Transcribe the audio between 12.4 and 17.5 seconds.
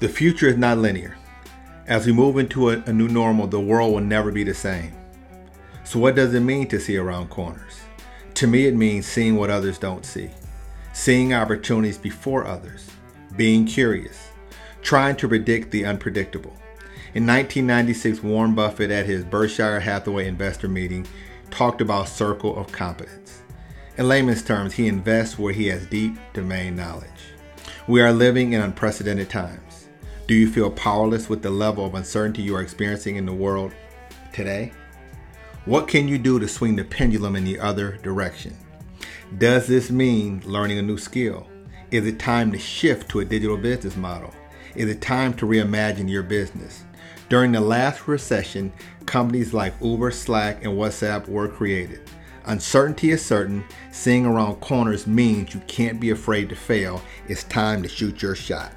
others, being curious, trying to predict the unpredictable. In